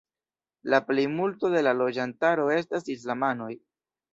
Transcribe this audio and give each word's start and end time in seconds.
La 0.73 0.79
plejmulto 0.87 1.51
de 1.57 1.63
la 1.67 1.75
loĝantaro 1.81 2.49
estas 2.57 2.91
islamanoj. 2.99 3.53